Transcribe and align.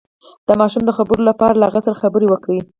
د 0.47 0.49
ماشوم 0.59 0.83
د 0.85 0.91
خبرو 0.97 1.27
لپاره 1.29 1.55
له 1.59 1.65
هغه 1.69 1.79
سره 1.85 1.99
خبرې 2.01 2.27
وکړئ 2.29 2.59